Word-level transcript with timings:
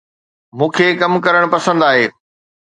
مون 0.57 0.69
کي 0.75 0.87
ڪم 1.01 1.13
ڪرڻ 1.25 1.43
پسند 1.53 1.79
آهي 1.89 2.05